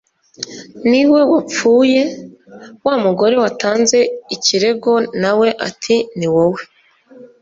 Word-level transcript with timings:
ni 0.89 1.01
we 1.11 1.21
wapfuye! 1.31 2.01
wa 2.85 2.95
mugore 3.03 3.35
watanze 3.43 3.97
ikirego 4.35 4.93
na 5.21 5.31
we 5.39 5.49
ati 5.67 5.95
ni 6.17 6.27
wowe 6.33 6.61